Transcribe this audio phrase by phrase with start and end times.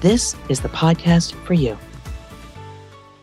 [0.00, 1.76] this is the podcast for you.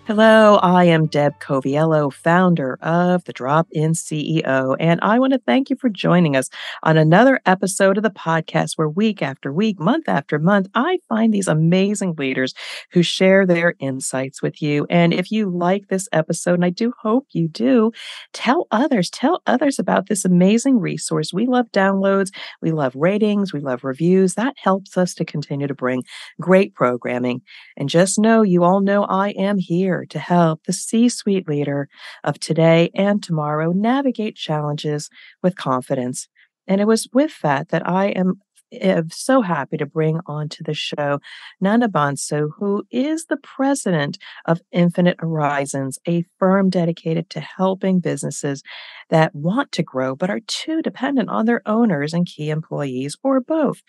[0.08, 5.42] Hello, I am Deb Coviello, founder of the Drop In CEO, and I want to
[5.48, 6.48] thank you for joining us
[6.84, 11.34] on another episode of the podcast where week after week, month after month, I find
[11.34, 12.54] these amazing leaders
[12.92, 14.86] who share their insights with you.
[14.92, 17.92] And if you like this episode, and I do hope you do,
[18.32, 21.34] tell others, tell others about this amazing resource.
[21.34, 22.30] We love downloads,
[22.62, 24.36] we love ratings, we love reviews.
[24.36, 26.04] That helps us to continue to bring
[26.40, 27.42] great programming.
[27.76, 31.48] And just know you all know I am here here to help the C suite
[31.48, 31.88] leader
[32.24, 35.10] of today and tomorrow navigate challenges
[35.42, 36.28] with confidence.
[36.68, 38.42] And it was with that that I am
[38.82, 41.20] am so happy to bring onto the show
[41.62, 48.64] Nana Bonsu, who is the president of Infinite Horizons, a firm dedicated to helping businesses
[49.10, 53.40] that want to grow but are too dependent on their owners and key employees or
[53.40, 53.82] both.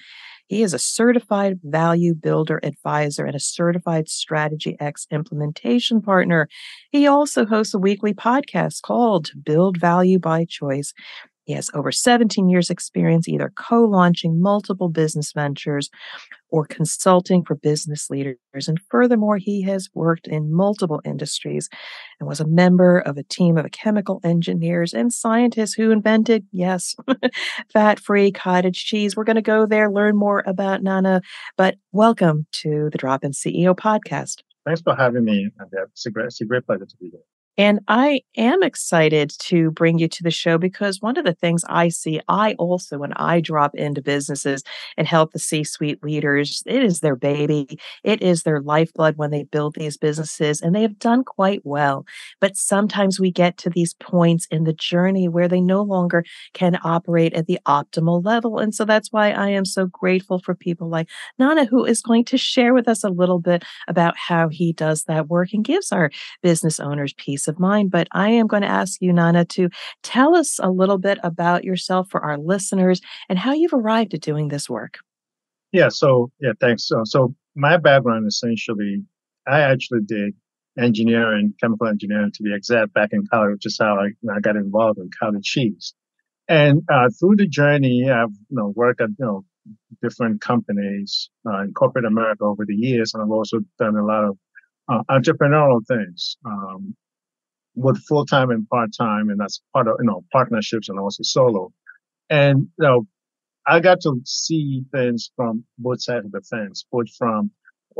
[0.49, 6.49] He is a certified value builder advisor and a certified Strategy X implementation partner.
[6.91, 10.93] He also hosts a weekly podcast called Build Value by Choice.
[11.47, 15.91] He has over 17 years experience either co-launching multiple business ventures
[16.51, 18.37] or consulting for business leaders.
[18.67, 21.69] And furthermore, he has worked in multiple industries
[22.19, 26.97] and was a member of a team of chemical engineers and scientists who invented, yes,
[27.73, 29.17] fat-free cottage cheese.
[29.17, 31.21] We're going to go there, learn more about Nana,
[31.57, 34.43] but welcome to the Drop In CEO podcast.
[34.65, 35.49] Thanks for having me.
[35.73, 37.21] It's a great, it's a great pleasure to be here.
[37.59, 41.65] And I am excited to bring you to the show because one of the things
[41.69, 44.63] I see, I also, when I drop into businesses
[44.99, 47.79] and help the C suite leaders, it is their baby.
[48.05, 52.05] It is their lifeblood when they build these businesses, and they have done quite well.
[52.43, 56.79] But sometimes we get to these points in the journey where they no longer can
[56.85, 58.59] operate at the optimal level.
[58.59, 62.25] And so that's why I am so grateful for people like Nana, who is going
[62.27, 65.91] to share with us a little bit about how he does that work and gives
[65.91, 66.11] our
[66.43, 67.91] business owners peace of mind.
[67.91, 69.69] But I am going to ask you, Nana, to
[70.03, 74.21] tell us a little bit about yourself for our listeners and how you've arrived at
[74.21, 74.99] doing this work.
[75.73, 75.89] Yeah.
[75.89, 76.89] So, yeah, thanks.
[76.89, 79.03] So, so my background essentially,
[79.47, 80.35] I actually did
[80.79, 84.57] engineering, chemical engineering to be exact, back in college, which is how I, I got
[84.57, 85.95] involved in cottage cheese.
[86.49, 89.45] And uh, through the journey, I've you know worked at you know
[90.01, 94.25] different companies uh, in corporate America over the years, and I've also done a lot
[94.25, 94.39] of
[94.89, 96.37] uh, entrepreneurial things.
[96.45, 96.95] Um,
[97.77, 101.23] with full time and part time, and that's part of you know partnerships and also
[101.23, 101.73] solo.
[102.31, 103.07] And you know,
[103.67, 107.51] I got to see things from both sides of the fence, both from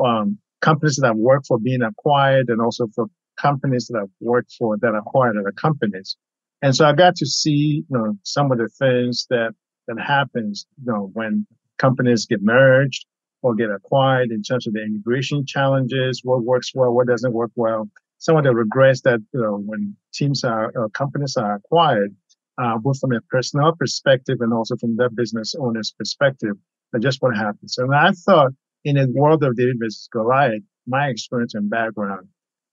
[0.03, 3.07] um, companies that I've worked for being acquired, and also for
[3.41, 6.17] companies that I've worked for that acquired other companies.
[6.63, 9.53] And so I got to see you know some of the things that
[9.87, 11.47] that happens you know when
[11.79, 13.07] companies get merged
[13.43, 17.51] or get acquired in terms of the integration challenges, what works well, what doesn't work
[17.55, 17.89] well
[18.19, 22.15] some of the regrets that you know when teams are uh, companies are acquired,
[22.59, 26.57] uh, both from a personnel perspective and also from their business owner's perspective,
[26.93, 27.79] and just what happens.
[27.79, 28.53] And I thought
[28.85, 32.29] in a world of David versus Goliath, my experience and background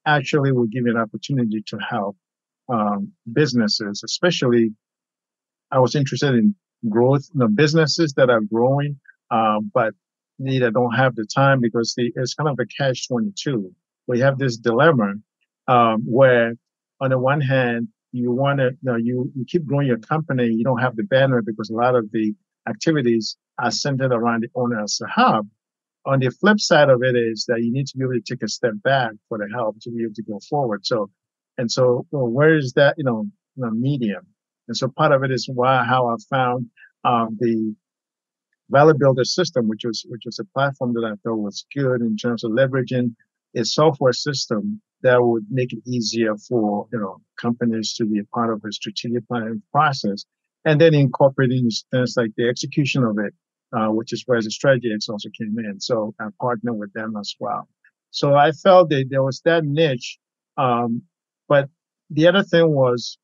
[0.05, 2.17] actually would give me an opportunity to help
[2.69, 4.71] um, businesses, especially
[5.71, 6.55] I was interested in
[6.87, 8.99] growth, you know, businesses that are growing,
[9.31, 9.93] uh, but
[10.37, 13.73] neither don't have the time because the, it's kind of a catch 22.
[14.07, 15.13] We have this dilemma
[15.67, 16.53] um, where
[16.99, 20.45] on the one hand, you want to, you know, you, you keep growing your company,
[20.47, 22.33] you don't have the banner because a lot of the
[22.69, 25.47] activities are centered around the owner as a hub.
[26.05, 28.43] On the flip side of it is that you need to be able to take
[28.43, 30.85] a step back for the help to be able to go forward.
[30.85, 31.09] So,
[31.57, 33.25] and so well, where is that, you know,
[33.55, 34.27] you know, medium?
[34.67, 36.67] And so part of it is why, how I found,
[37.03, 37.75] um, the
[38.69, 42.15] Value Builder system, which was, which was a platform that I thought was good in
[42.15, 43.15] terms of leveraging
[43.55, 48.23] a software system that would make it easier for you know companies to be a
[48.25, 50.25] part of a strategic planning process,
[50.65, 53.33] and then incorporating things like the execution of it,
[53.77, 55.79] uh, which is where the strategy also came in.
[55.79, 57.67] So I partner with them as well.
[58.11, 60.17] So I felt that there was that niche,
[60.57, 61.01] um,
[61.47, 61.69] but
[62.09, 63.17] the other thing was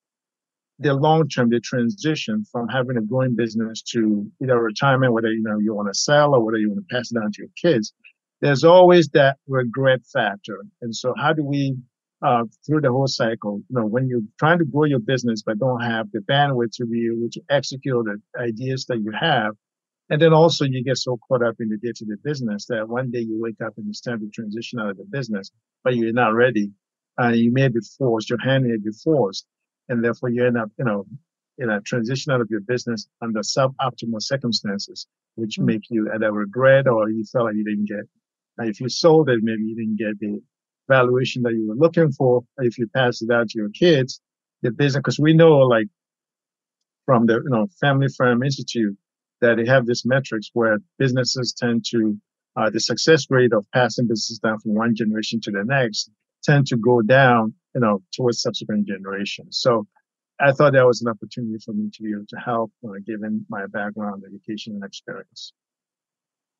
[0.80, 5.44] the long term, the transition from having a growing business to either retirement, whether you
[5.44, 7.52] know you want to sell or whether you want to pass it down to your
[7.62, 7.94] kids
[8.42, 10.60] there's always that regret factor.
[10.82, 11.78] And so how do we,
[12.22, 15.60] uh, through the whole cycle, you know, when you're trying to grow your business, but
[15.60, 19.56] don't have the bandwidth to be able to execute the ideas that you have,
[20.10, 23.20] and then also you get so caught up in the day-to-day business that one day
[23.20, 25.52] you wake up and it's time to transition out of the business,
[25.84, 26.72] but you're not ready.
[27.18, 29.46] And you may be forced, your hand may be forced.
[29.88, 31.06] And therefore you end up, you know,
[31.60, 35.06] in a transition out of your business under suboptimal circumstances,
[35.36, 35.66] which mm-hmm.
[35.66, 38.08] make you either regret or you feel like you didn't get.
[38.68, 40.42] If you sold it, maybe you didn't get the
[40.88, 42.44] valuation that you were looking for.
[42.58, 44.22] If you pass it out to your kids,
[44.62, 45.88] the business, because we know like
[47.06, 48.98] from the, you know, Family Firm Institute,
[49.42, 52.18] that they have this metrics where businesses tend to
[52.58, 56.12] uh, the success rate of passing businesses down from one generation to the next
[56.44, 59.60] tend to go down, you know, towards subsequent generations.
[59.62, 59.88] So
[60.40, 63.46] I thought that was an opportunity for me to be able to help, uh, given
[63.50, 65.54] my background, education, and experience.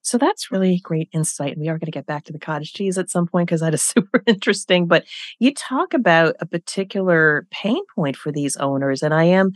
[0.10, 1.52] So that's really great insight.
[1.52, 3.62] And we are going to get back to the cottage cheese at some point because
[3.62, 4.88] that is super interesting.
[4.88, 5.06] But
[5.38, 9.04] you talk about a particular pain point for these owners.
[9.04, 9.52] And I am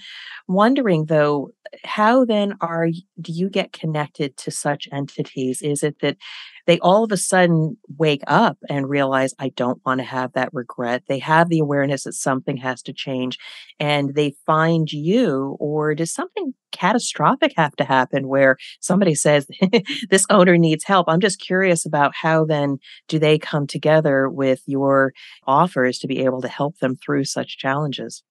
[0.48, 1.50] wondering, though,
[1.84, 2.90] how then are
[3.22, 5.62] do you get connected to such entities?
[5.62, 6.18] Is it that
[6.66, 10.50] they all of a sudden wake up and realize, I don't want to have that
[10.54, 11.04] regret.
[11.08, 13.38] They have the awareness that something has to change
[13.80, 19.48] and they find you, or does something catastrophic have to happen where somebody says,
[20.10, 21.08] this owner needs help?
[21.10, 22.78] I'm just curious about how then
[23.08, 25.12] do they come together with your
[25.46, 28.24] offers to be able to help them through such challenges?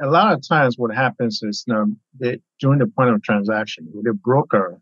[0.00, 1.86] A lot of times what happens is know,
[2.18, 4.80] they, during the point of transaction with a broker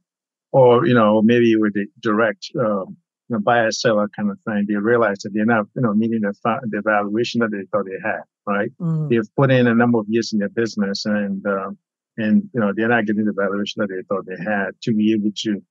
[0.52, 2.96] or you know maybe with a direct um,
[3.28, 6.20] you know, buyer seller kind of thing, they realize that they're not you know meeting
[6.20, 6.34] the
[6.70, 8.22] the valuation that they thought they had.
[8.46, 8.70] Right?
[8.80, 9.08] Mm.
[9.08, 11.78] They've put in a number of years in their business, and um,
[12.16, 15.12] and you know they're not getting the valuation that they thought they had to be
[15.12, 15.62] able to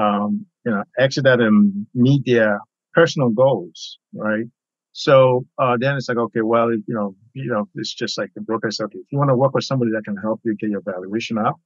[0.00, 2.60] um, you know exit that and meet their
[2.94, 3.98] personal goals.
[4.14, 4.44] Right?
[4.92, 8.40] So uh, then it's like, okay, well, you know, you know, it's just like the
[8.40, 10.70] broker said, okay, if you want to work with somebody that can help you get
[10.70, 11.56] your valuation up,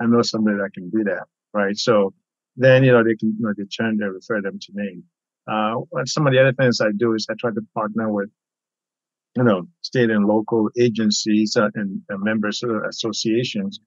[0.00, 1.76] I know somebody that can do that, right?
[1.76, 2.14] So
[2.56, 5.02] then, you know, they can, you know, they turn, they refer them to me.
[5.50, 8.30] Uh, some of the other things I do is I try to partner with,
[9.36, 13.80] you know, state and local agencies uh, and, and members associations,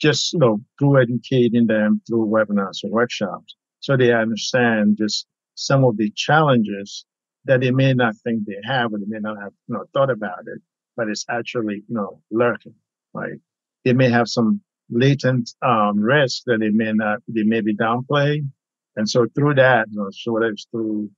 [0.00, 3.56] just, you know, through educating them through webinars or workshops.
[3.80, 7.04] So they understand just some of the challenges
[7.46, 10.10] that they may not think they have or they may not have you know thought
[10.10, 10.60] about it,
[10.96, 12.74] but it's actually you know lurking,
[13.12, 13.38] right?
[13.84, 14.60] They may have some
[14.90, 18.50] latent um, risk that they may not they may be downplaying,
[18.96, 21.10] and so through that, you know, so whether it's through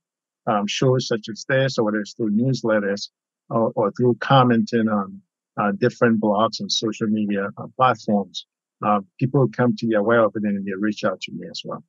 [0.47, 3.09] um, shows such as this or whether it's through newsletters
[3.49, 5.21] or, or through commenting on
[5.59, 8.45] uh, different blogs and social media uh, platforms,
[8.85, 11.61] uh, people come to be aware of it and they reach out to me as
[11.65, 11.83] well.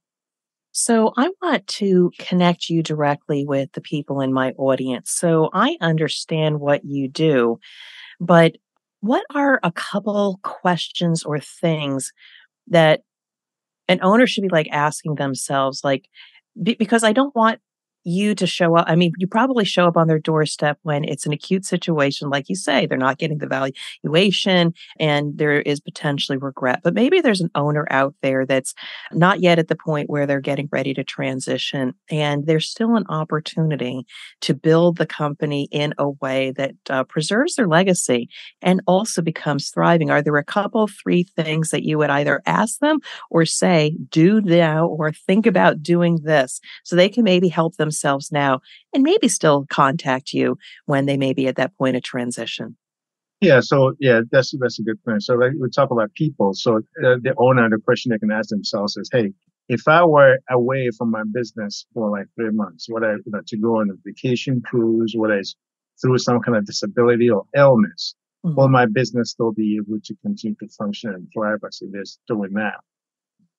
[0.72, 5.10] So I want to connect you directly with the people in my audience.
[5.10, 7.58] So I understand what you do,
[8.20, 8.56] but
[9.00, 12.12] what are a couple questions or things
[12.68, 13.02] that
[13.88, 16.08] an owner should be like asking themselves like
[16.62, 17.60] because I don't want
[18.08, 18.86] you to show up.
[18.88, 22.48] I mean, you probably show up on their doorstep when it's an acute situation, like
[22.48, 26.80] you say, they're not getting the valuation and there is potentially regret.
[26.82, 28.74] But maybe there's an owner out there that's
[29.12, 33.04] not yet at the point where they're getting ready to transition and there's still an
[33.08, 34.06] opportunity
[34.40, 38.28] to build the company in a way that uh, preserves their legacy
[38.62, 40.10] and also becomes thriving.
[40.10, 43.00] Are there a couple, three things that you would either ask them
[43.30, 47.90] or say, do now or think about doing this so they can maybe help them
[47.98, 48.60] themselves now
[48.92, 52.76] and maybe still contact you when they may be at that point of transition?
[53.40, 55.22] Yeah, so yeah, that's that's a good point.
[55.22, 56.54] So like we talk about people.
[56.54, 59.32] So uh, the owner, the question they can ask themselves is, "Hey,
[59.68, 63.40] if I were away from my business for like three months, what I you know,
[63.46, 65.54] to go on a vacation cruise, whether it's
[66.02, 68.56] through some kind of disability or illness, mm-hmm.
[68.56, 72.18] will my business still be able to continue to function and thrive as it is
[72.26, 72.78] doing now?"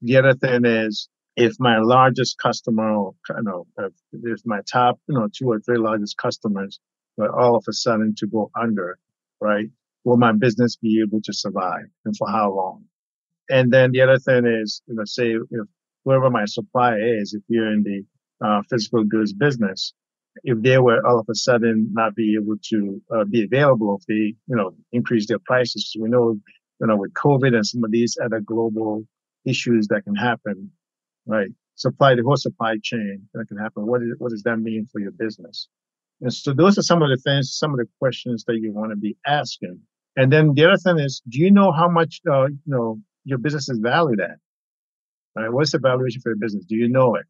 [0.01, 1.08] The other thing is,
[1.39, 2.91] if my largest customer,
[3.29, 6.79] you know, if, if my top, you know, two or three largest customers
[7.15, 9.00] were all of a sudden to go under,
[9.39, 9.67] right?
[10.03, 12.86] Will my business be able to survive and for how long?
[13.50, 15.67] And then the other thing is, you know, say if
[16.03, 18.05] whoever my supplier is, if you're in the
[18.46, 19.93] uh, physical goods business,
[20.43, 24.05] if they were all of a sudden not be able to uh, be available, if
[24.08, 26.38] they, you know, increase their prices, we know,
[26.81, 29.05] you know, with COVID and some of these other global
[29.46, 30.72] issues that can happen,
[31.29, 31.50] right?
[31.75, 33.86] Supply the whole supply chain that can happen.
[33.86, 35.69] What, is, what does that mean for your business?
[36.21, 38.91] And so those are some of the things, some of the questions that you want
[38.91, 39.79] to be asking.
[40.17, 43.38] And then the other thing is, do you know how much, uh, you know, your
[43.38, 44.38] business is valued at?
[45.36, 45.51] Right?
[45.53, 46.65] What's the valuation for your business?
[46.65, 47.25] Do you know it?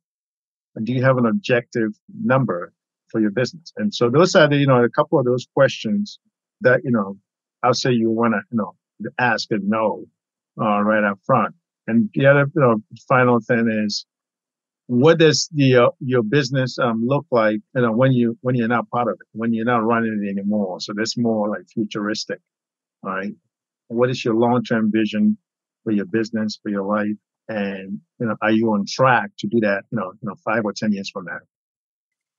[0.84, 1.92] do you have an objective
[2.24, 2.74] number
[3.10, 3.74] for your business?
[3.78, 6.20] And so those are the, you know, a couple of those questions
[6.62, 7.18] that, you know,
[7.64, 8.76] I'll say you want to, you know,
[9.18, 10.06] ask and know
[10.62, 11.56] uh, right up front.
[11.90, 12.78] And the other, you know,
[13.10, 14.06] final thing is,
[14.88, 18.68] what does the uh, your business um, look like you know when you when you're
[18.70, 20.80] not part of it when you're not running it anymore?
[20.82, 22.40] So that's more like futuristic
[23.04, 23.34] right?
[23.88, 25.38] What is your long-term vision
[25.84, 27.18] for your business for your life?
[27.50, 30.64] And you know are you on track to do that you know you know five
[30.66, 31.40] or ten years from now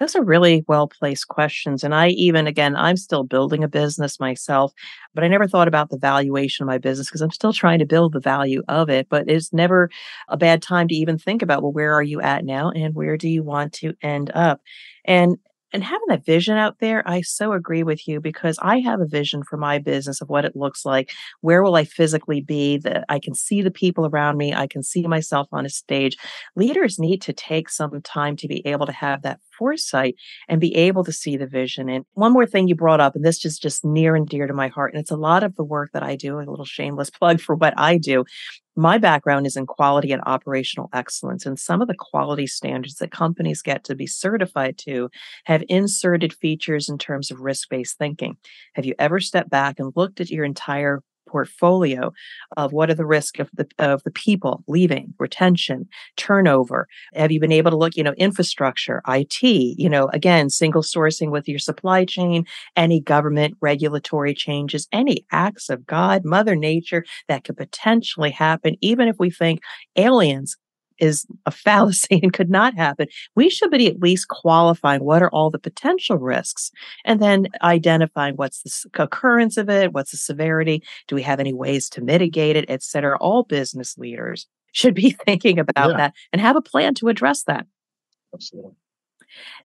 [0.01, 1.85] those are really well placed questions.
[1.85, 4.73] And I even, again, I'm still building a business myself,
[5.15, 7.87] but I never thought about the valuation of my business because I'm still trying to
[7.87, 9.09] build the value of it.
[9.11, 9.91] But it's never
[10.29, 13.17] a bad time to even think about, well, where are you at now and where
[13.17, 14.61] do you want to end up?
[15.05, 15.37] And
[15.73, 19.07] and having that vision out there, I so agree with you because I have a
[19.07, 21.13] vision for my business of what it looks like.
[21.43, 22.79] Where will I physically be?
[22.79, 24.53] That I can see the people around me.
[24.53, 26.17] I can see myself on a stage.
[26.57, 30.15] Leaders need to take some time to be able to have that foresight
[30.49, 31.91] and be able to see the vision.
[31.91, 34.55] And one more thing you brought up, and this is just near and dear to
[34.55, 37.11] my heart, and it's a lot of the work that I do, a little shameless
[37.21, 38.25] plug for what I do.
[38.77, 43.11] My background is in quality and operational excellence, and some of the quality standards that
[43.11, 45.11] companies get to be certified to
[45.45, 48.39] have inserted features in terms of risk based thinking.
[48.75, 52.13] Have you ever stepped back and looked at your entire portfolio
[52.57, 56.89] of what are the risk of the of the people leaving, retention, turnover.
[57.15, 61.31] Have you been able to look, you know, infrastructure, IT, you know, again, single sourcing
[61.31, 62.45] with your supply chain,
[62.77, 69.09] any government regulatory changes, any acts of God, Mother Nature that could potentially happen, even
[69.09, 69.61] if we think
[69.97, 70.57] aliens
[71.01, 73.09] is a fallacy and could not happen.
[73.35, 76.71] We should be at least qualifying what are all the potential risks
[77.05, 81.53] and then identifying what's the occurrence of it, what's the severity, do we have any
[81.53, 83.17] ways to mitigate it, et cetera.
[83.19, 85.97] All business leaders should be thinking about yeah.
[85.97, 87.67] that and have a plan to address that.
[88.33, 88.73] Absolutely.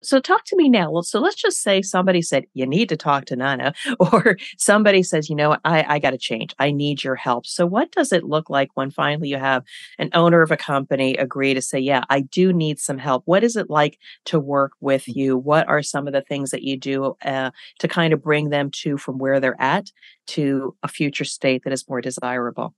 [0.02, 0.90] So talk to me now.
[0.90, 5.02] Well, so let's just say somebody said, you need to talk to Nana, or somebody
[5.02, 6.54] says, you know I, I got to change.
[6.58, 7.46] I need your help.
[7.46, 9.64] So what does it look like when finally you have
[9.98, 13.22] an owner of a company agree to say, yeah, I do need some help?
[13.26, 15.14] What is it like to work with mm.
[15.14, 15.36] you?
[15.36, 18.70] What are some of the things that you do uh, to kind of bring them
[18.82, 19.90] to from where they're at
[20.28, 22.74] to a future state that is more desirable?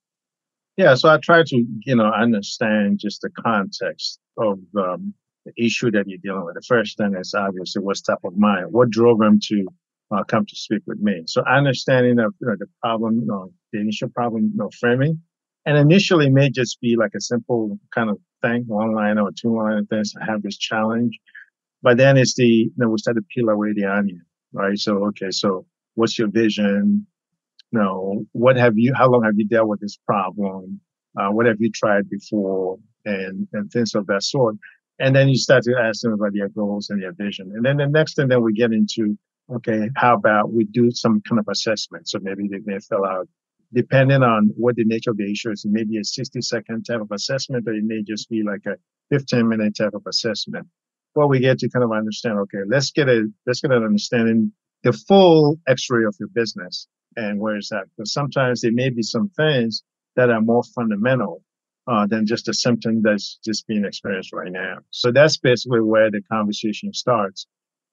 [0.76, 5.14] Yeah, so I try to, you know, understand just the context of um,
[5.44, 6.54] the issue that you're dealing with.
[6.54, 8.66] The first thing is obviously what's top of mind.
[8.70, 9.66] What drove him to
[10.10, 11.22] uh, come to speak with me?
[11.26, 15.20] So understanding of you know, the problem, you know, the initial problem, you know, framing,
[15.66, 19.56] and initially may just be like a simple kind of thing, one line or two
[19.56, 20.14] line things.
[20.20, 21.18] I have this challenge,
[21.82, 24.22] but then it's the you know we start to peel away the onion,
[24.52, 24.78] right?
[24.78, 27.06] So okay, so what's your vision?
[27.72, 28.94] You know, what have you?
[28.94, 30.80] How long have you dealt with this problem?
[31.18, 32.78] Uh, what have you tried before?
[33.04, 34.56] And and things of that sort.
[34.98, 37.52] And then you start to ask them about their goals and their vision.
[37.54, 39.18] And then the next thing that we get into,
[39.52, 42.08] okay, how about we do some kind of assessment?
[42.08, 43.28] So maybe they may fill out,
[43.72, 47.10] depending on what the nature of the issue is, maybe a 60 second type of
[47.10, 48.76] assessment, or it may just be like a
[49.10, 50.66] 15 minute type of assessment.
[51.14, 54.52] Well, we get to kind of understand, okay, let's get a, let's get an understanding,
[54.82, 57.84] the full x-ray of your business and where is that?
[57.96, 59.82] Because sometimes there may be some things
[60.16, 61.42] that are more fundamental
[61.86, 64.78] uh, than just a symptom that's just being experienced right now.
[64.90, 67.46] So that's basically where the conversation starts.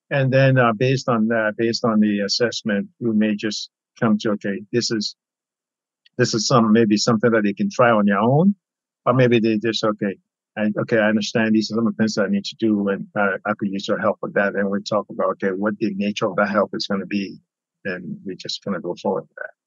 [0.10, 3.70] And then uh, based on that, based on the assessment, we may just
[4.00, 5.16] come to, okay, this is,
[6.18, 8.56] this is some, maybe something that they can try on their own,
[9.06, 10.18] or maybe they just, okay,
[10.58, 12.90] I, okay, I understand these are some of the things that I need to do
[12.90, 14.56] and uh, I could use your help with that.
[14.56, 17.40] And we talk about, okay, what the nature of that help is going to be.
[17.86, 19.61] And we just kind of go forward with that.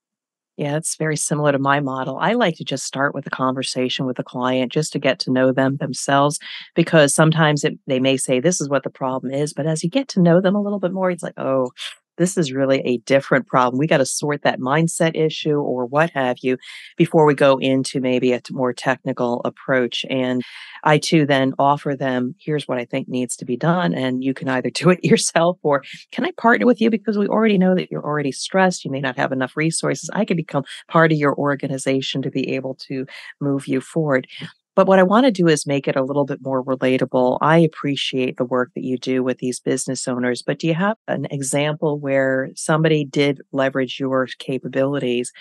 [0.56, 2.16] Yeah, it's very similar to my model.
[2.18, 5.32] I like to just start with a conversation with the client just to get to
[5.32, 6.38] know them themselves
[6.76, 9.90] because sometimes it, they may say this is what the problem is, but as you
[9.90, 11.70] get to know them a little bit more, it's like, oh,
[12.16, 13.78] this is really a different problem.
[13.78, 16.56] We got to sort that mindset issue or what have you
[16.96, 20.04] before we go into maybe a more technical approach.
[20.08, 20.42] And
[20.84, 23.94] I too then offer them, here's what I think needs to be done.
[23.94, 27.26] And you can either do it yourself or can I partner with you because we
[27.26, 28.84] already know that you're already stressed.
[28.84, 30.10] You may not have enough resources.
[30.12, 33.06] I can become part of your organization to be able to
[33.40, 34.26] move you forward.
[34.40, 34.48] Mm.
[34.76, 37.38] But what I want to do is make it a little bit more relatable.
[37.40, 40.96] I appreciate the work that you do with these business owners, but do you have
[41.06, 45.32] an example where somebody did leverage your capabilities?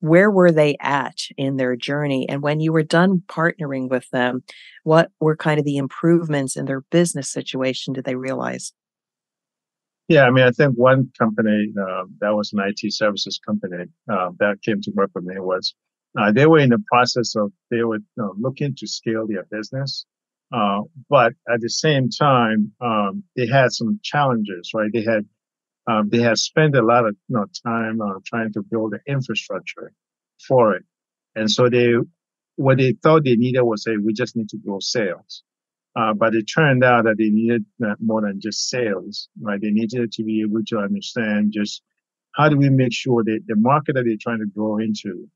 [0.00, 2.26] Where were they at in their journey?
[2.28, 4.42] And when you were done partnering with them,
[4.84, 8.72] what were kind of the improvements in their business situation did they realize?
[10.08, 14.30] Yeah, I mean, I think one company uh, that was an IT services company uh,
[14.38, 15.74] that came to work with me was
[16.18, 20.04] uh, they were in the process of they were uh, looking to scale their business,
[20.52, 24.90] Uh, but at the same time, um, they had some challenges, right?
[24.92, 25.26] They had
[25.86, 29.00] um, they had spent a lot of you know, time uh, trying to build the
[29.12, 29.92] infrastructure
[30.48, 30.84] for it,
[31.34, 31.94] and so they
[32.56, 35.42] what they thought they needed was say we just need to grow sales.
[35.96, 37.64] Uh, but it turned out that they needed
[38.00, 39.60] more than just sales, right?
[39.60, 41.82] They needed to be able to understand just
[42.36, 45.28] how do we make sure that the market that they're trying to grow into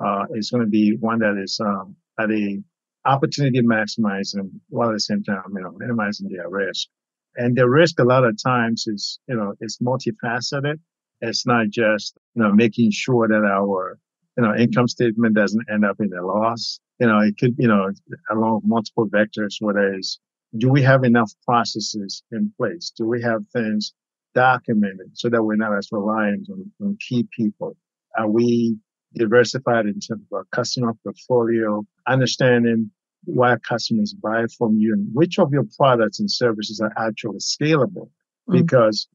[0.00, 2.58] uh, is going to be one that is um, at a
[3.04, 6.88] opportunity maximizing while at the same time, you know, minimizing their risk.
[7.36, 10.78] And the risk a lot of times is, you know, it's multifaceted.
[11.20, 13.98] It's not just, you know, making sure that our,
[14.36, 16.80] you know, income statement doesn't end up in a loss.
[17.00, 17.90] You know, it could, you know,
[18.30, 20.18] along multiple vectors, whether it's,
[20.56, 22.92] do we have enough processes in place?
[22.96, 23.92] Do we have things
[24.34, 27.76] documented so that we're not as reliant on, on key people?
[28.16, 28.76] Are we
[29.14, 32.90] diversified in terms of our customer portfolio, understanding
[33.24, 38.10] why customers buy from you and which of your products and services are actually scalable.
[38.48, 38.62] Mm.
[38.62, 39.08] Because,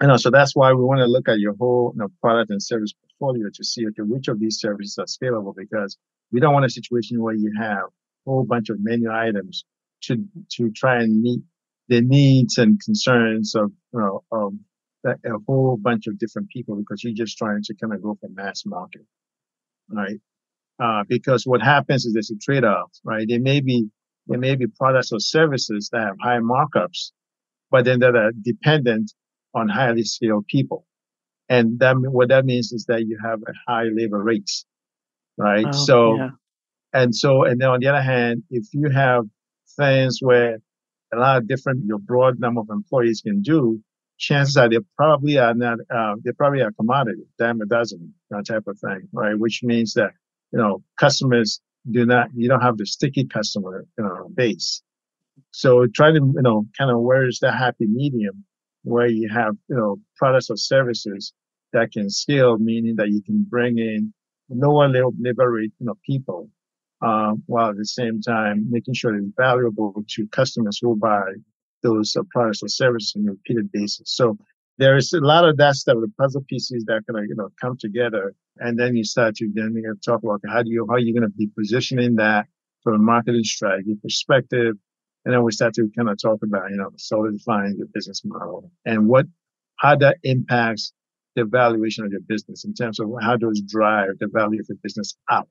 [0.00, 2.50] you know, so that's why we want to look at your whole you know, product
[2.50, 5.96] and service portfolio to see, okay, which of these services are scalable because
[6.32, 7.84] we don't want a situation where you have
[8.26, 9.64] a whole bunch of menu items
[10.02, 11.40] to, to try and meet
[11.88, 14.54] the needs and concerns of, you know, of
[15.04, 18.28] a whole bunch of different people because you're just trying to kind of go for
[18.30, 19.02] mass market,
[19.88, 20.20] right?
[20.82, 23.26] Uh, because what happens is there's a trade-off, right?
[23.28, 23.88] There may be
[24.26, 27.12] there may be products or services that have high markups,
[27.70, 29.12] but then that are dependent
[29.54, 30.86] on highly skilled people,
[31.48, 34.64] and that what that means is that you have a high labor rates,
[35.36, 35.66] right?
[35.68, 36.30] Oh, so, yeah.
[36.94, 39.24] and so, and then on the other hand, if you have
[39.76, 40.58] things where
[41.12, 43.80] a lot of different your broad number of employees can do,
[44.18, 48.46] chances are they probably are not, uh, they probably are commodity, dime a dozen, that
[48.46, 49.38] type of thing, right?
[49.38, 50.10] Which means that,
[50.52, 54.82] you know, customers do not, you don't have the sticky customer, you know, base.
[55.50, 58.44] So try to, you know, kind of where is the happy medium
[58.82, 61.32] where you have, you know, products or services
[61.72, 64.12] that can scale, meaning that you can bring in
[64.48, 66.48] lower labor rate, you know, people,
[67.02, 71.22] uh, while at the same time making sure it's valuable to customers who buy
[71.84, 74.16] those uh, products or services on a repeated basis.
[74.16, 74.36] So
[74.78, 77.50] there is a lot of that stuff, the puzzle pieces that kind of you know
[77.60, 80.96] come together, and then you start to then you talk about how do you how
[80.96, 82.46] are you going to be positioning that
[82.82, 84.74] from a marketing strategy perspective,
[85.24, 88.70] and then we start to kind of talk about you know solidifying your business model
[88.84, 89.26] and what
[89.76, 90.92] how that impacts
[91.36, 94.78] the valuation of your business in terms of how does drive the value of your
[94.82, 95.48] business up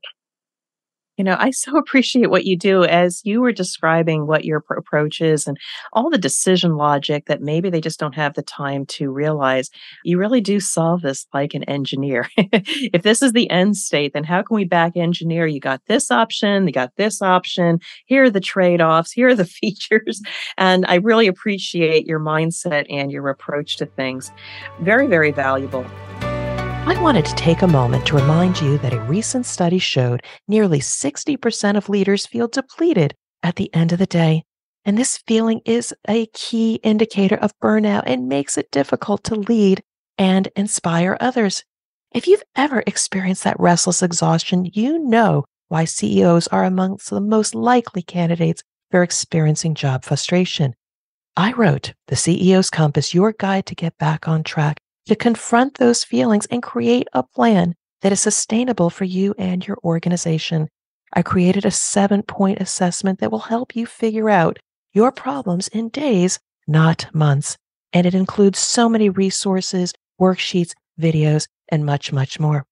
[1.17, 5.21] you know, I so appreciate what you do as you were describing what your approach
[5.21, 5.57] is and
[5.91, 9.69] all the decision logic that maybe they just don't have the time to realize.
[10.03, 12.29] You really do solve this like an engineer.
[12.37, 15.47] if this is the end state, then how can we back engineer?
[15.47, 17.79] You got this option, you got this option.
[18.05, 20.21] Here are the trade offs, here are the features.
[20.57, 24.31] And I really appreciate your mindset and your approach to things.
[24.81, 25.85] Very, very valuable.
[26.85, 30.79] I wanted to take a moment to remind you that a recent study showed nearly
[30.79, 34.43] 60% of leaders feel depleted at the end of the day.
[34.83, 39.81] And this feeling is a key indicator of burnout and makes it difficult to lead
[40.17, 41.63] and inspire others.
[42.13, 47.55] If you've ever experienced that restless exhaustion, you know why CEOs are amongst the most
[47.55, 50.73] likely candidates for experiencing job frustration.
[51.37, 56.03] I wrote The CEO's Compass, your guide to get back on track to confront those
[56.03, 60.69] feelings and create a plan that is sustainable for you and your organization.
[61.13, 64.59] I created a seven point assessment that will help you figure out
[64.93, 67.57] your problems in days, not months.
[67.91, 72.65] And it includes so many resources, worksheets, videos, and much, much more.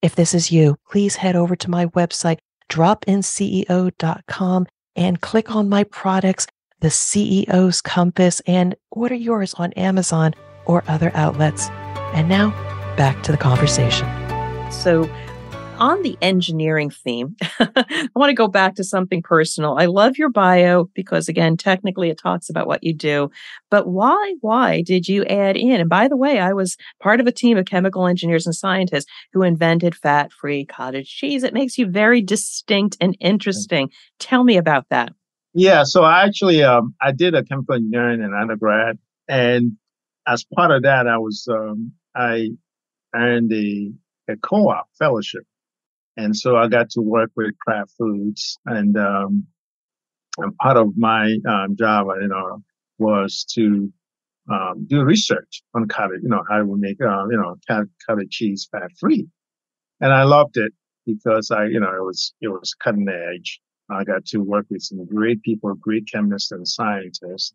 [0.00, 5.84] If this is you, please head over to my website, dropinceo.com, and click on my
[5.84, 6.46] products,
[6.80, 10.34] the CEO's Compass, and order yours on Amazon
[10.66, 11.68] or other outlets.
[12.14, 12.50] And now,
[12.96, 14.06] back to the conversation.
[14.70, 15.08] So,
[15.78, 19.78] on the engineering theme, I want to go back to something personal.
[19.78, 23.30] I love your bio because, again, technically it talks about what you do.
[23.70, 25.80] But why, why did you add in?
[25.80, 29.06] And by the way, I was part of a team of chemical engineers and scientists
[29.32, 31.42] who invented fat free cottage cheese.
[31.42, 33.90] It makes you very distinct and interesting.
[34.20, 35.12] Tell me about that.
[35.54, 38.98] Yeah, so I actually um, I did a chemical engineering in undergrad,
[39.28, 39.76] and
[40.26, 42.50] as part of that, I was um, I
[43.14, 43.92] earned a,
[44.28, 45.44] a co-op fellowship,
[46.16, 49.46] and so I got to work with Kraft Foods, and um,
[50.38, 52.62] and part of my um, job, you know,
[52.98, 53.92] was to
[54.50, 57.56] um, do research on cottage, you know, how we make, uh, you know,
[58.06, 59.26] cottage cheese fat free,
[60.00, 60.72] and I loved it
[61.06, 63.60] because I, you know, it was it was cutting edge.
[63.90, 67.52] I got to work with some great people, great chemists and scientists.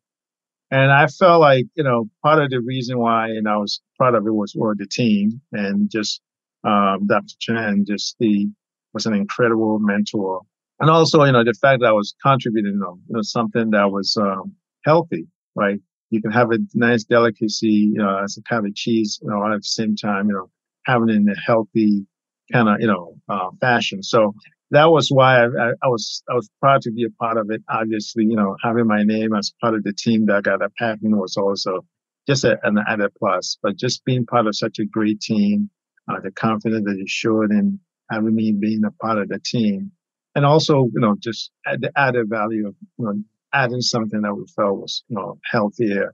[0.69, 4.15] And I felt like, you know, part of the reason why, and I was part
[4.15, 6.21] of it was for the team and just,
[6.63, 7.35] um, Dr.
[7.39, 8.49] Chen just the,
[8.93, 10.41] was an incredible mentor.
[10.79, 13.71] And also, you know, the fact that I was contributing, you know, you know something
[13.71, 14.53] that was, um,
[14.83, 15.79] healthy, right?
[16.09, 19.45] You can have a nice delicacy, you know, as a kind of cheese, you know,
[19.45, 20.49] at the same time, you know,
[20.85, 22.05] having it in a healthy
[22.51, 24.03] kind of, you know, uh, fashion.
[24.03, 24.33] So
[24.71, 27.63] that was why I, I, was I was proud to be a part of it.
[27.69, 31.15] Obviously, you know, having my name as part of the team that got a patent
[31.15, 31.85] was also
[32.27, 33.57] just a, an added plus.
[33.61, 35.69] But just being part of such a great team,
[36.09, 37.79] uh, the confidence that you showed in
[38.11, 39.91] having me being a part of the team,
[40.35, 43.13] and also you know just the added value of you know
[43.53, 46.13] adding something that we felt was you know healthier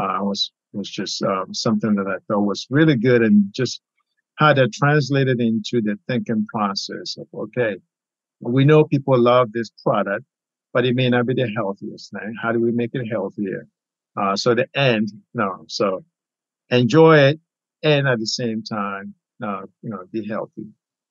[0.00, 3.80] uh, was was just um, something that I thought was really good and just
[4.36, 7.76] how that translated into the thinking process of okay
[8.50, 10.24] we know people love this product,
[10.72, 12.34] but it may not be the healthiest thing.
[12.40, 13.68] How do we make it healthier?
[14.20, 15.64] Uh, so the end, no.
[15.68, 16.04] So
[16.70, 17.40] enjoy it
[17.82, 20.66] and at the same time, uh, you know, be healthy.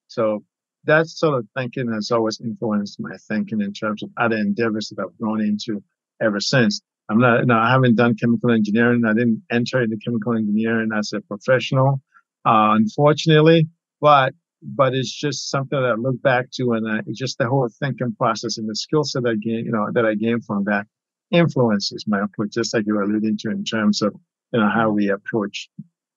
[0.07, 0.43] So
[0.85, 5.01] that sort of thinking has always influenced my thinking in terms of other endeavors that
[5.01, 5.83] I've gone into
[6.21, 6.81] ever since.
[7.09, 9.03] I'm not, no, I haven't done chemical engineering.
[9.05, 12.01] I didn't enter into chemical engineering as a professional,
[12.45, 13.67] uh, unfortunately,
[13.99, 18.13] but but it's just something that I look back to, and just the whole thinking
[18.17, 20.87] process and the skill set I gain, you know, that I gained from that
[21.31, 24.13] influences my approach, just like you were alluding to in terms of,
[24.51, 25.69] you know, how we approach,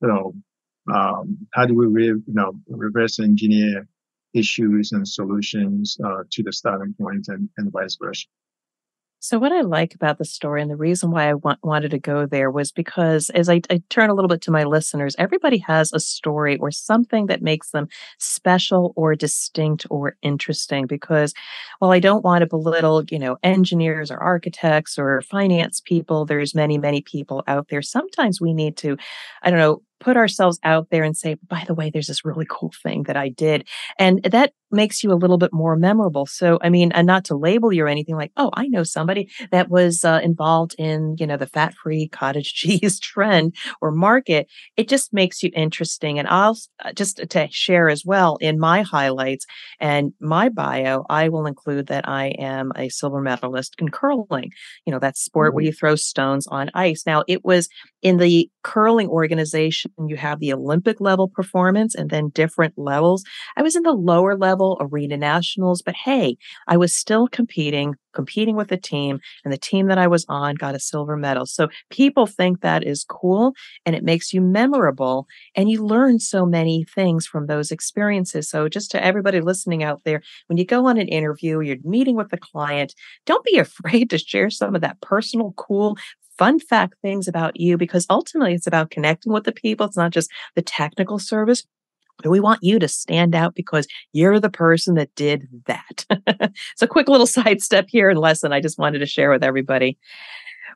[0.03, 0.35] you know,
[0.93, 3.87] um, how do we, re- you know, reverse engineer
[4.35, 8.27] issues and solutions uh, to the starting point and, and vice versa.
[9.25, 11.99] So, what I like about the story and the reason why I want, wanted to
[11.99, 15.57] go there was because as I, I, turn a little bit to my listeners, everybody
[15.67, 20.87] has a story or something that makes them special or distinct or interesting.
[20.87, 21.33] Because
[21.79, 26.55] while I don't want to belittle, you know, engineers or architects or finance people, there's
[26.55, 27.81] many, many people out there.
[27.81, 28.99] Sometimes we need to,
[29.43, 32.47] I don't know, put ourselves out there and say, by the way, there's this really
[32.49, 33.67] cool thing that I did.
[33.99, 36.27] And that makes you a little bit more memorable.
[36.27, 39.31] So, I mean, and not to label you or anything like, oh, I know somebody
[39.51, 44.49] that was uh, involved in, you know, the fat free cottage cheese trend or market.
[44.77, 46.19] It just makes you interesting.
[46.19, 49.47] And I'll uh, just to share as well in my highlights
[49.81, 54.51] and my bio, I will include that I am a silver medalist in curling,
[54.85, 55.55] you know, that sport mm-hmm.
[55.57, 57.05] where you throw stones on ice.
[57.07, 57.69] Now, it was
[58.05, 63.25] in the curling organization, you have the Olympic level performance and then different levels.
[63.57, 66.37] I was in the lower level arena nationals, but hey,
[66.69, 70.55] I was still competing, competing with a team, and the team that I was on
[70.55, 71.47] got a silver medal.
[71.47, 73.55] So people think that is cool
[73.87, 78.51] and it makes you memorable and you learn so many things from those experiences.
[78.51, 82.17] So just to everybody listening out there, when you go on an interview, you're meeting
[82.17, 85.97] with the client, don't be afraid to share some of that personal, cool,
[86.39, 89.87] fun fact things about you because ultimately it's about connecting with the people.
[89.87, 91.65] It's not just the technical service.
[92.23, 96.07] But we want you to stand out because you're the person that did that.
[96.29, 99.99] it's a quick little sidestep here and lesson I just wanted to share with everybody.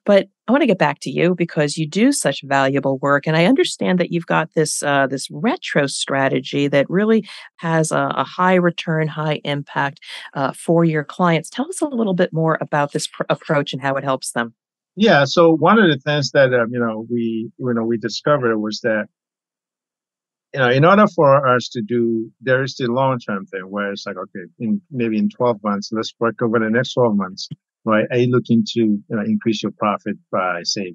[0.04, 3.36] But I want to get back to you because you do such valuable work, and
[3.36, 8.24] I understand that you've got this uh, this retro strategy that really has a, a
[8.24, 10.00] high return, high impact
[10.34, 11.50] uh, for your clients.
[11.50, 14.54] Tell us a little bit more about this pr- approach and how it helps them.
[14.98, 15.24] Yeah.
[15.26, 18.80] So one of the things that um, you know we you know we discovered was
[18.82, 19.06] that
[20.54, 23.92] you know in order for us to do there is the long term thing where
[23.92, 27.48] it's like okay in maybe in 12 months let's work over the next 12 months
[27.84, 28.06] right?
[28.10, 30.94] Are you looking to you know, increase your profit by say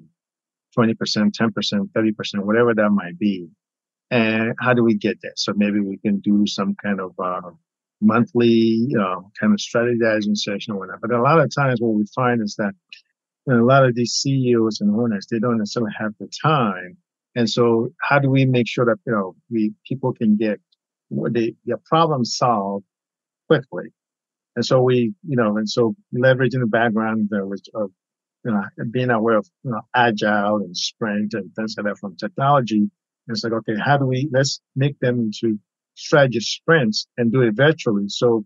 [0.78, 3.48] 20% 10% 30% whatever that might be?
[4.10, 5.32] And how do we get there?
[5.36, 7.50] So maybe we can do some kind of uh,
[8.02, 8.50] monthly
[8.90, 11.00] you know kind of strategizing session or whatever.
[11.02, 12.72] But a lot of times what we find is that
[13.46, 16.96] and a lot of these CEOs and owners, they don't necessarily have the time.
[17.36, 20.60] And so how do we make sure that, you know, we, people can get
[21.10, 22.84] the their problem solved
[23.48, 23.92] quickly?
[24.56, 27.30] And so we, you know, and so leveraging the background
[27.74, 27.90] of,
[28.44, 32.16] you know, being aware of, you know, agile and sprint and things like that from
[32.16, 32.90] technology.
[33.28, 35.58] It's like, okay, how do we, let's make them into
[35.94, 38.08] strategy sprints and do it virtually.
[38.08, 38.44] So,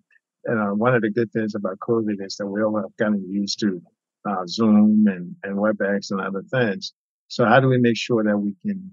[0.55, 3.59] know, one of the good things about COVID is that we all have gotten used
[3.61, 3.83] to
[4.29, 6.93] uh, Zoom and, and WebEx and other things.
[7.29, 8.93] So how do we make sure that we can,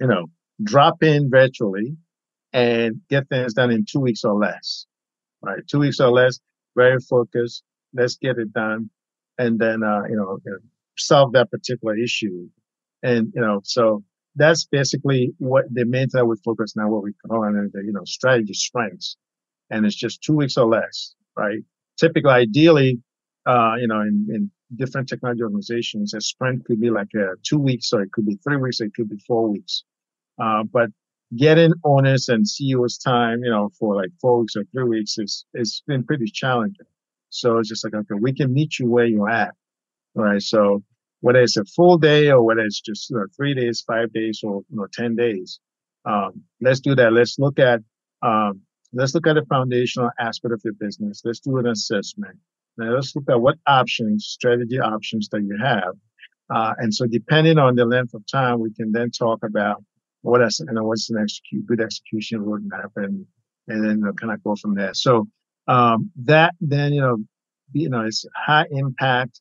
[0.00, 0.26] you know,
[0.62, 1.96] drop in virtually
[2.52, 4.86] and get things done in two weeks or less,
[5.42, 5.60] right?
[5.66, 6.40] Two weeks or less,
[6.76, 7.62] very focused.
[7.94, 8.90] Let's get it done.
[9.38, 10.38] And then, uh, you know,
[10.98, 12.48] solve that particular issue.
[13.02, 14.04] And, you know, so
[14.36, 17.92] that's basically what the main thing we focus now, what we call it, the, you
[17.92, 19.16] know, strategy sprints.
[19.70, 21.60] And it's just two weeks or less, right?
[22.02, 22.98] typically, ideally,
[23.46, 27.58] uh, you know, in, in different technology organizations, a sprint could be like a two
[27.58, 29.84] weeks, or it could be three weeks, or it could be four weeks.
[30.40, 30.90] Uh, but
[31.36, 35.44] getting owners and CEOs time, you know, for like four weeks or three weeks is
[35.54, 36.86] it's been pretty challenging.
[37.30, 39.54] So it's just like okay, we can meet you where you're at,
[40.14, 40.42] right?
[40.42, 40.82] So
[41.20, 44.40] whether it's a full day or whether it's just you know, three days, five days,
[44.42, 45.60] or you know, ten days,
[46.04, 47.12] um, let's do that.
[47.12, 47.80] Let's look at
[48.22, 48.60] um,
[48.92, 51.22] let's look at the foundational aspect of your business.
[51.24, 52.38] Let's do an assessment.
[52.76, 55.94] Now let's look at what options, strategy options that you have.
[56.54, 59.82] Uh, and so depending on the length of time, we can then talk about
[60.22, 63.26] what is, you know, what's an execute, good execution roadmap and,
[63.68, 64.94] and then you know, kind of go from there.
[64.94, 65.28] So,
[65.68, 67.18] um, that then, you know,
[67.72, 69.40] you know, it's high impact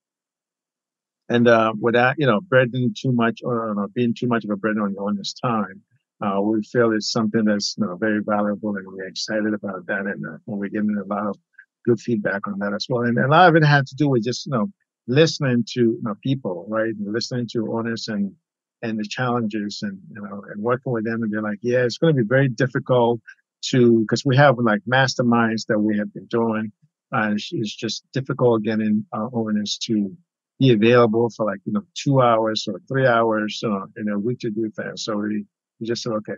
[1.30, 4.56] and, uh, without, you know, burdening too much or, or being too much of a
[4.56, 5.82] burden on your owner's time.
[6.22, 10.02] Uh, we feel it's something that's you know, very valuable and we're excited about that.
[10.02, 11.38] And uh, we're getting a lot of
[11.86, 13.04] good feedback on that as well.
[13.04, 14.68] And a lot of it had to do with just, you know,
[15.08, 16.94] listening to you know, people, right?
[16.94, 18.34] And listening to owners and,
[18.82, 21.24] and the challenges and, you know, and working with them.
[21.24, 23.20] And they're like, yeah, it's going to be very difficult
[23.66, 26.72] to, cause we have like masterminds that we have been doing.
[27.14, 30.16] Uh, it's, just difficult getting our owners to
[30.60, 34.40] be available for like, you know, two hours or three hours uh, in a week
[34.40, 34.98] to do that.
[34.98, 35.46] So we,
[35.80, 36.36] we just said, okay,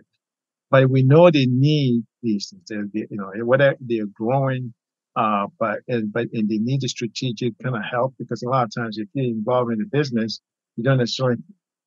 [0.70, 2.62] but we know they need these things.
[2.68, 4.74] They're, they, you know, whether they're growing,
[5.16, 8.64] uh, but and, but and they need the strategic kind of help because a lot
[8.64, 10.40] of times if you're involved in the business,
[10.76, 11.36] you don't necessarily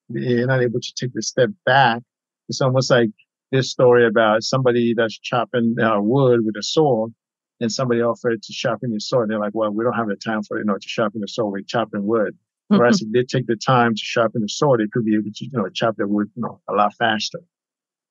[0.10, 2.02] you're not able to take the step back.
[2.48, 3.10] It's almost like
[3.52, 7.14] this story about somebody that's chopping uh, wood with a sword,
[7.60, 9.30] and somebody offered to sharpen your sword.
[9.30, 11.52] They're like, "Well, we don't have the time for you know to sharpen the sword.
[11.52, 12.38] We're chopping wood."
[12.70, 15.46] Whereas if they take the time to sharpen the sword, they could be able to
[15.46, 17.40] you know chop the wood you know a lot faster.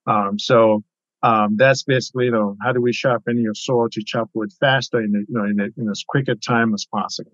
[0.06, 0.84] Um, so
[1.22, 5.00] um, that's basically, you know, how do we sharpen your sword to chop wood faster
[5.00, 7.32] in, the, you know, in, a, in as quick a time as possible?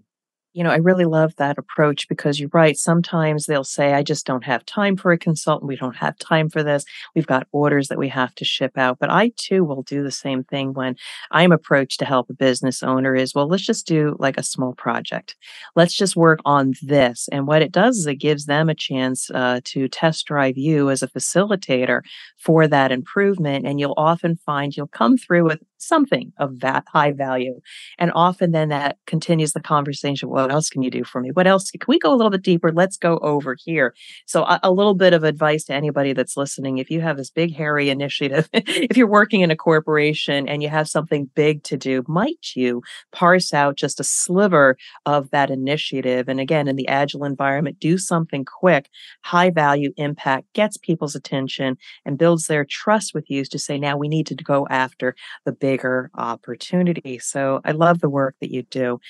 [0.54, 2.76] You know, I really love that approach because you're right.
[2.76, 5.66] Sometimes they'll say, I just don't have time for a consultant.
[5.66, 6.84] We don't have time for this.
[7.14, 8.98] We've got orders that we have to ship out.
[8.98, 10.96] But I too will do the same thing when
[11.30, 14.74] I'm approached to help a business owner is, well, let's just do like a small
[14.74, 15.36] project.
[15.74, 17.30] Let's just work on this.
[17.32, 20.90] And what it does is it gives them a chance uh, to test drive you
[20.90, 22.02] as a facilitator
[22.36, 23.66] for that improvement.
[23.66, 27.60] And you'll often find you'll come through with something of that high value.
[27.98, 30.28] And often then that continues the conversation.
[30.28, 31.30] What else can you do for me?
[31.30, 31.70] What else?
[31.70, 32.72] Can we go a little bit deeper?
[32.72, 33.94] Let's go over here.
[34.26, 36.78] So a, a little bit of advice to anybody that's listening.
[36.78, 40.68] If you have this big, hairy initiative, if you're working in a corporation and you
[40.68, 46.28] have something big to do, might you parse out just a sliver of that initiative?
[46.28, 48.88] And again, in the agile environment, do something quick,
[49.22, 53.96] high value impact, gets people's attention and builds their trust with you to say, now
[53.96, 55.14] we need to go after
[55.44, 57.18] the big bigger opportunity.
[57.18, 59.00] So I love the work that you do.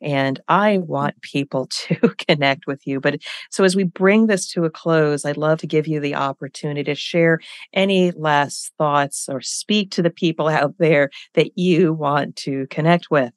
[0.00, 1.96] And I want people to
[2.28, 3.00] connect with you.
[3.00, 6.14] But so as we bring this to a close, I'd love to give you the
[6.14, 7.40] opportunity to share
[7.72, 13.10] any last thoughts or speak to the people out there that you want to connect
[13.10, 13.32] with.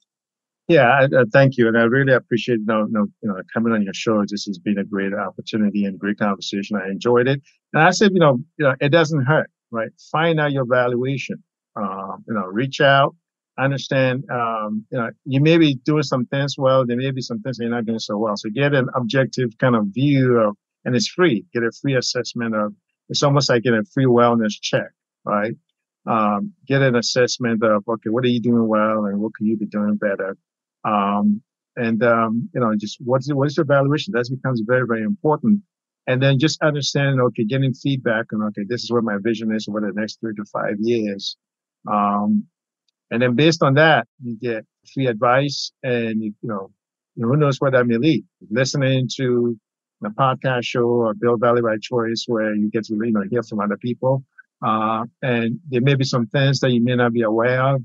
[0.67, 3.93] Yeah, uh, thank you, and I really appreciate you know, you know, coming on your
[3.93, 4.23] show.
[4.27, 6.75] This has been a great opportunity and great conversation.
[6.75, 7.39] I enjoyed it,
[7.71, 9.91] and I said, you know, you know, it doesn't hurt, right?
[10.11, 11.43] Find out your valuation.
[11.75, 13.15] Um, you know, reach out.
[13.57, 16.85] Understand, um, you know, you may be doing some things well.
[16.85, 18.35] There may be some things you're not doing so well.
[18.35, 21.45] So get an objective kind of view of, and it's free.
[21.53, 22.73] Get a free assessment of.
[23.07, 24.89] It's almost like getting a free wellness check,
[25.23, 25.53] right?
[26.07, 29.57] Um, get an assessment of okay, what are you doing well, and what can you
[29.57, 30.35] be doing better?
[30.83, 31.41] Um,
[31.75, 34.13] and um, you know, just what's what is your evaluation?
[34.13, 35.61] That becomes very very important.
[36.07, 39.67] And then just understanding, okay, getting feedback on okay, this is what my vision is
[39.67, 41.37] over the next three to five years.
[41.87, 42.45] Um,
[43.11, 46.71] and then based on that, you get free advice and, you, you know,
[47.15, 48.25] who knows where that may lead.
[48.49, 49.57] Listening to
[50.03, 53.43] a podcast show or Build Value by Choice where you get to, you know, hear
[53.43, 54.23] from other people.
[54.65, 57.81] Uh, and there may be some things that you may not be aware of.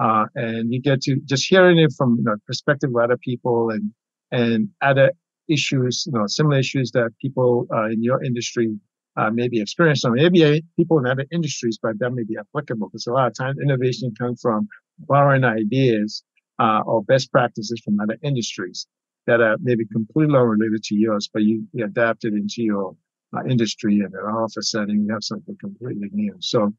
[0.00, 3.70] Uh, and you get to just hearing it from, you know, perspective of other people
[3.70, 3.92] and,
[4.30, 5.10] and other
[5.48, 8.78] issues, you know, similar issues that people uh, in your industry
[9.18, 13.06] uh, maybe experience some, maybe people in other industries, but that may be applicable because
[13.06, 14.68] a lot of times innovation comes from
[15.00, 16.22] borrowing ideas
[16.60, 18.86] uh, or best practices from other industries
[19.26, 22.96] that are maybe completely unrelated to yours, but you, you adapt it into your
[23.36, 26.34] uh, industry and an office setting, you have something completely new.
[26.38, 26.72] So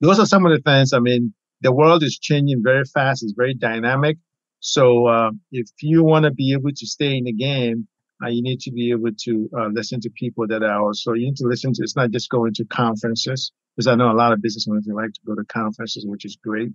[0.00, 0.92] those are some of the things.
[0.92, 3.22] I mean, the world is changing very fast.
[3.22, 4.16] It's very dynamic.
[4.60, 7.86] So uh, if you want to be able to stay in the game,
[8.24, 11.26] uh, you need to be able to uh, listen to people that are also, you
[11.26, 14.32] need to listen to, it's not just going to conferences, because I know a lot
[14.32, 16.72] of business owners, like to go to conferences, which is great.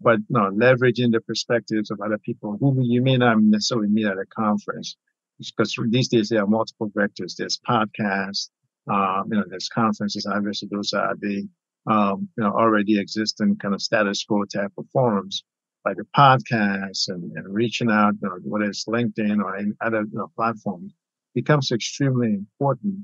[0.00, 4.18] but no, leveraging the perspectives of other people who you may not necessarily meet at
[4.18, 4.96] a conference.
[5.38, 7.36] Because these days there are multiple vectors.
[7.36, 8.50] There's podcasts,
[8.90, 10.26] um, you know, there's conferences.
[10.26, 11.48] Obviously, those are the
[11.86, 15.44] um, you know already existing kind of status quo type of forums,
[15.88, 20.30] like the podcasts and, and reaching out, whether it's LinkedIn or any other you know,
[20.36, 20.92] platforms,
[21.34, 22.96] becomes extremely important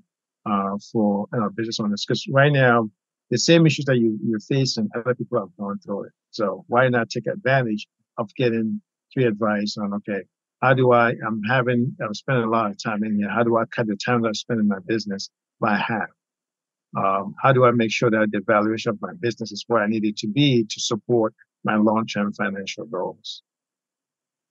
[0.46, 2.04] uh, for you know, business owners.
[2.06, 2.90] Because right now,
[3.30, 6.12] the same issues that you, you're facing, other people have gone through it.
[6.30, 7.86] So why not take advantage
[8.18, 8.80] of getting
[9.12, 10.22] free advice on, okay,
[10.62, 13.30] how do I, I'm having, I'm spending a lot of time in here.
[13.30, 16.08] How do I cut the time that I spend in my business by half?
[16.96, 19.88] Um, how do I make sure that the valuation of my business is where I
[19.88, 23.42] need it to be to support my long-term financial goals?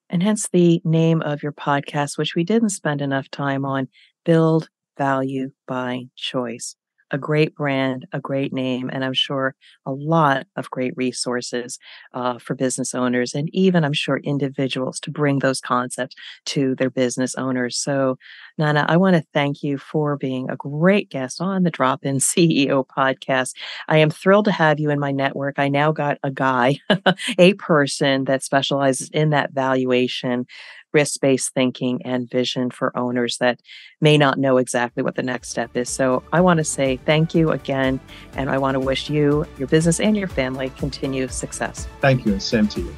[0.10, 3.88] And hence the name of your podcast, which we didn't spend enough time on,
[4.26, 6.76] Build Value by Choice
[7.14, 11.80] a great brand, a great name, and I'm sure a lot of great resources
[12.14, 16.16] uh, for business owners and even, I'm sure, individuals to bring those concepts
[16.48, 17.78] to their business owners.
[17.78, 18.18] So,
[18.58, 22.18] Nana, I want to thank you for being a great guest on the Drop In
[22.20, 23.54] CEO podcast.
[23.88, 25.60] I am thrilled to have you in my network.
[25.60, 26.80] I now got a guy,
[27.38, 30.48] a person that specializes in that valuation
[30.94, 33.60] risk based thinking and vision for owners that
[34.02, 35.90] may not know exactly what the next step is.
[35.90, 38.00] So I want to say thank you again,
[38.36, 41.88] and I want to wish you, your business, and your family continued success.
[42.02, 42.96] Thank you, and same to you.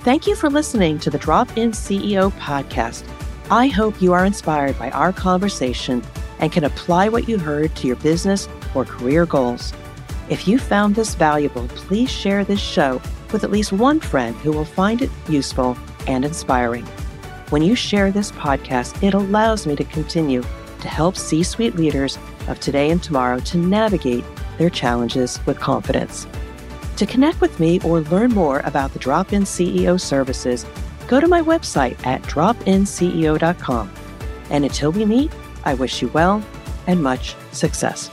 [0.00, 3.04] Thank you for listening to the Drop In CEO podcast.
[3.50, 6.02] I hope you are inspired by our conversation
[6.38, 9.72] and can apply what you heard to your business or career goals.
[10.28, 13.00] If you found this valuable, please share this show
[13.32, 15.76] with at least one friend who will find it useful
[16.06, 16.86] and inspiring.
[17.54, 22.18] When you share this podcast, it allows me to continue to help C suite leaders
[22.48, 24.24] of today and tomorrow to navigate
[24.58, 26.26] their challenges with confidence.
[26.96, 30.66] To connect with me or learn more about the Drop In CEO services,
[31.06, 33.92] go to my website at dropinceo.com.
[34.50, 35.30] And until we meet,
[35.64, 36.44] I wish you well
[36.88, 38.10] and much success.